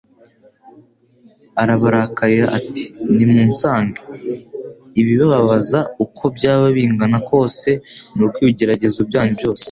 Arabararika 1.61 2.23
ati: 2.57 2.83
«Nimunsange.» 3.15 3.99
Ibibababaza 5.01 5.79
uko 6.05 6.23
byaba 6.35 6.65
bingana 6.75 7.17
kose 7.29 7.69
n'uko 8.15 8.37
ibigeragezo 8.43 8.99
byanyu 9.09 9.33
byose 9.39 9.59